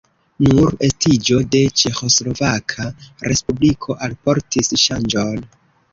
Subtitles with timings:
[0.43, 2.89] Nur estiĝo de Ĉeĥoslovaka
[3.29, 5.45] respubliko alportis ŝanĝon.